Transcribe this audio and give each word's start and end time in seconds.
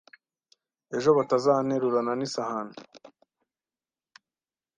ejo 0.95 1.09
bataza 1.17 1.53
nterurana 1.65 2.13
n'isahani 2.17 2.75